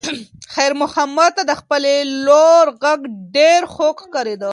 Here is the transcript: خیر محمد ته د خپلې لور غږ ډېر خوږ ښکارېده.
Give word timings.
خیر 0.55 0.71
محمد 0.81 1.31
ته 1.37 1.43
د 1.49 1.51
خپلې 1.61 1.95
لور 2.27 2.65
غږ 2.83 2.99
ډېر 3.37 3.61
خوږ 3.73 3.95
ښکارېده. 4.05 4.49